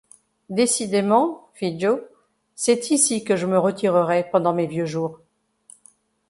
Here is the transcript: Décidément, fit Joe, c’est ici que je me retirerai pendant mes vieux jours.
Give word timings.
Décidément, 0.49 1.51
fit 1.53 1.79
Joe, 1.79 1.99
c’est 2.55 2.89
ici 2.89 3.23
que 3.23 3.35
je 3.35 3.45
me 3.45 3.59
retirerai 3.59 4.27
pendant 4.31 4.51
mes 4.51 4.65
vieux 4.65 4.87
jours. 4.87 5.19